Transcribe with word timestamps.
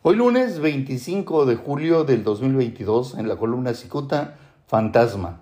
Hoy 0.00 0.14
lunes 0.14 0.60
25 0.60 1.44
de 1.44 1.56
julio 1.56 2.04
del 2.04 2.22
2022 2.22 3.18
en 3.18 3.26
la 3.26 3.34
columna 3.34 3.74
Cicuta, 3.74 4.36
Fantasma. 4.68 5.40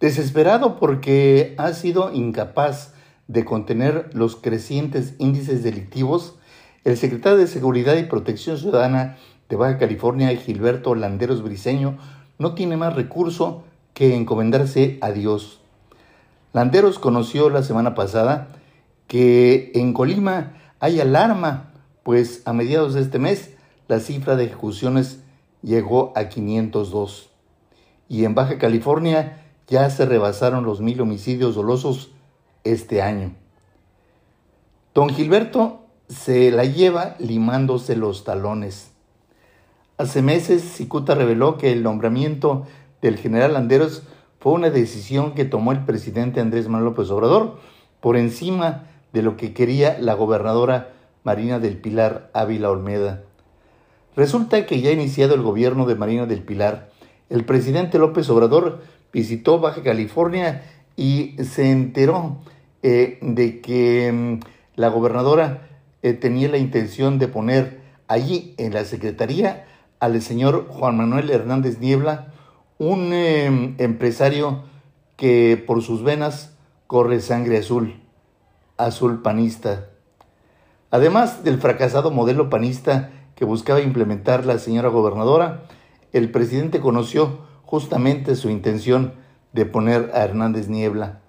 Desesperado 0.00 0.78
porque 0.78 1.54
ha 1.56 1.72
sido 1.72 2.12
incapaz 2.12 2.92
de 3.26 3.46
contener 3.46 4.10
los 4.12 4.36
crecientes 4.36 5.14
índices 5.16 5.62
delictivos, 5.62 6.34
el 6.84 6.98
secretario 6.98 7.38
de 7.38 7.46
Seguridad 7.46 7.96
y 7.96 8.02
Protección 8.02 8.58
Ciudadana 8.58 9.16
de 9.48 9.56
Baja 9.56 9.78
California, 9.78 10.36
Gilberto 10.36 10.94
Landeros 10.94 11.42
Briceño, 11.42 11.96
no 12.38 12.54
tiene 12.54 12.76
más 12.76 12.94
recurso 12.94 13.64
que 13.94 14.14
encomendarse 14.14 14.98
a 15.00 15.10
Dios. 15.10 15.62
Landeros 16.52 16.98
conoció 16.98 17.48
la 17.48 17.62
semana 17.62 17.94
pasada 17.94 18.48
que 19.06 19.72
en 19.74 19.94
Colima 19.94 20.52
hay 20.80 21.00
alarma 21.00 21.72
pues 22.06 22.42
a 22.44 22.52
mediados 22.52 22.94
de 22.94 23.00
este 23.00 23.18
mes 23.18 23.50
la 23.88 23.98
cifra 23.98 24.36
de 24.36 24.44
ejecuciones 24.44 25.24
llegó 25.60 26.12
a 26.14 26.28
502 26.28 27.30
y 28.08 28.24
en 28.24 28.36
Baja 28.36 28.58
California 28.58 29.44
ya 29.66 29.90
se 29.90 30.06
rebasaron 30.06 30.64
los 30.64 30.80
mil 30.80 31.00
homicidios 31.00 31.56
dolosos 31.56 32.12
este 32.62 33.02
año. 33.02 33.32
Don 34.94 35.08
Gilberto 35.08 35.80
se 36.08 36.52
la 36.52 36.64
lleva 36.64 37.16
limándose 37.18 37.96
los 37.96 38.22
talones. 38.22 38.92
Hace 39.98 40.22
meses 40.22 40.62
Cicuta 40.62 41.16
reveló 41.16 41.58
que 41.58 41.72
el 41.72 41.82
nombramiento 41.82 42.68
del 43.02 43.16
general 43.16 43.56
Anderos 43.56 44.04
fue 44.38 44.52
una 44.52 44.70
decisión 44.70 45.34
que 45.34 45.44
tomó 45.44 45.72
el 45.72 45.84
presidente 45.84 46.38
Andrés 46.40 46.68
Manuel 46.68 46.90
López 46.90 47.10
Obrador 47.10 47.58
por 47.98 48.16
encima 48.16 48.84
de 49.12 49.22
lo 49.22 49.36
que 49.36 49.52
quería 49.52 49.98
la 49.98 50.14
gobernadora 50.14 50.92
Marina 51.26 51.58
del 51.58 51.76
Pilar 51.76 52.30
Ávila 52.34 52.70
Olmeda. 52.70 53.24
Resulta 54.14 54.64
que 54.64 54.80
ya 54.80 54.92
iniciado 54.92 55.34
el 55.34 55.42
gobierno 55.42 55.84
de 55.84 55.96
Marina 55.96 56.24
del 56.24 56.44
Pilar, 56.44 56.88
el 57.30 57.44
presidente 57.44 57.98
López 57.98 58.30
Obrador 58.30 58.80
visitó 59.12 59.58
Baja 59.58 59.82
California 59.82 60.62
y 60.94 61.34
se 61.42 61.72
enteró 61.72 62.38
eh, 62.84 63.18
de 63.22 63.60
que 63.60 64.12
mm, 64.12 64.40
la 64.76 64.86
gobernadora 64.88 65.66
eh, 66.02 66.12
tenía 66.12 66.48
la 66.48 66.58
intención 66.58 67.18
de 67.18 67.26
poner 67.26 67.80
allí 68.06 68.54
en 68.56 68.72
la 68.72 68.84
secretaría 68.84 69.66
al 69.98 70.22
señor 70.22 70.68
Juan 70.68 70.96
Manuel 70.96 71.28
Hernández 71.30 71.80
Niebla, 71.80 72.32
un 72.78 73.12
em, 73.12 73.74
empresario 73.78 74.62
que 75.16 75.60
por 75.66 75.82
sus 75.82 76.04
venas 76.04 76.54
corre 76.86 77.20
sangre 77.20 77.58
azul, 77.58 78.00
azul 78.76 79.22
panista. 79.22 79.88
Además 80.90 81.44
del 81.44 81.58
fracasado 81.58 82.10
modelo 82.10 82.48
panista 82.48 83.10
que 83.34 83.44
buscaba 83.44 83.80
implementar 83.80 84.46
la 84.46 84.58
señora 84.58 84.88
gobernadora, 84.88 85.62
el 86.12 86.30
presidente 86.30 86.80
conoció 86.80 87.40
justamente 87.64 88.36
su 88.36 88.50
intención 88.50 89.14
de 89.52 89.66
poner 89.66 90.10
a 90.14 90.22
Hernández 90.24 90.68
Niebla. 90.68 91.20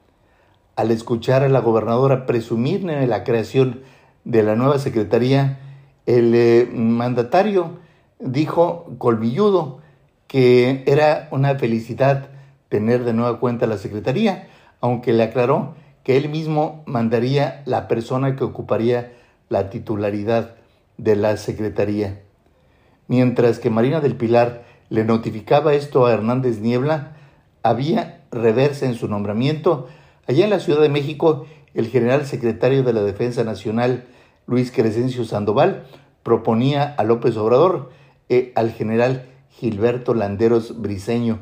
Al 0.75 0.91
escuchar 0.91 1.43
a 1.43 1.49
la 1.49 1.59
gobernadora 1.59 2.25
presumir 2.25 2.87
en 2.89 3.09
la 3.09 3.23
creación 3.23 3.81
de 4.23 4.43
la 4.43 4.55
nueva 4.55 4.77
secretaría, 4.77 5.59
el 6.05 6.33
eh, 6.35 6.69
mandatario 6.71 7.79
dijo 8.19 8.85
colmilludo 8.97 9.79
que 10.27 10.83
era 10.85 11.27
una 11.31 11.55
felicidad 11.55 12.29
tener 12.69 13.05
de 13.05 13.13
nueva 13.13 13.39
cuenta 13.39 13.65
la 13.65 13.77
secretaría, 13.77 14.49
aunque 14.81 15.13
le 15.13 15.23
aclaró 15.23 15.75
que 16.03 16.17
él 16.17 16.29
mismo 16.29 16.83
mandaría 16.85 17.63
la 17.65 17.87
persona 17.87 18.35
que 18.35 18.43
ocuparía 18.43 19.13
la 19.49 19.69
titularidad 19.69 20.55
de 20.97 21.15
la 21.15 21.37
Secretaría. 21.37 22.21
Mientras 23.07 23.59
que 23.59 23.69
Marina 23.69 24.01
del 24.01 24.15
Pilar 24.15 24.65
le 24.89 25.03
notificaba 25.03 25.73
esto 25.73 26.05
a 26.05 26.13
Hernández 26.13 26.59
Niebla, 26.59 27.17
había 27.63 28.21
reversa 28.31 28.85
en 28.85 28.95
su 28.95 29.07
nombramiento. 29.07 29.87
Allá 30.27 30.43
en 30.43 30.49
la 30.49 30.59
Ciudad 30.59 30.81
de 30.81 30.89
México, 30.89 31.45
el 31.73 31.87
general 31.87 32.25
secretario 32.25 32.83
de 32.83 32.93
la 32.93 33.01
Defensa 33.01 33.43
Nacional, 33.43 34.05
Luis 34.45 34.71
Crescencio 34.71 35.25
Sandoval, 35.25 35.85
proponía 36.23 36.83
a 36.97 37.03
López 37.03 37.37
Obrador 37.37 37.91
e 38.29 38.51
al 38.55 38.71
general 38.71 39.25
Gilberto 39.49 40.13
Landeros 40.13 40.81
Briceño, 40.81 41.39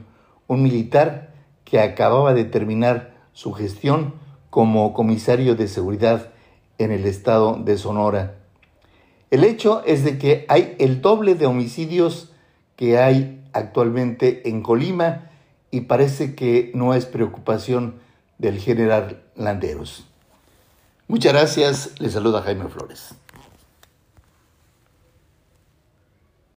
un 0.47 0.63
militar 0.63 1.33
que 1.63 1.79
acababa 1.79 2.33
de 2.33 2.45
terminar 2.45 3.15
su 3.33 3.51
gestión 3.53 4.13
como 4.49 4.93
comisario 4.93 5.55
de 5.55 5.67
seguridad 5.67 6.31
en 6.77 6.91
el 6.91 7.05
estado 7.05 7.57
de 7.63 7.77
Sonora. 7.77 8.35
El 9.31 9.43
hecho 9.43 9.83
es 9.85 10.03
de 10.03 10.17
que 10.17 10.45
hay 10.47 10.75
el 10.79 11.01
doble 11.01 11.35
de 11.35 11.45
homicidios 11.45 12.31
que 12.75 12.97
hay 12.97 13.43
actualmente 13.53 14.49
en 14.49 14.61
Colima 14.61 15.29
y 15.71 15.81
parece 15.81 16.35
que 16.35 16.71
no 16.73 16.93
es 16.93 17.05
preocupación 17.05 17.95
del 18.37 18.59
general 18.59 19.23
Landeros. 19.35 20.05
Muchas 21.07 21.33
gracias, 21.33 21.99
le 21.99 22.09
saluda 22.09 22.41
Jaime 22.41 22.67
Flores. 22.67 23.15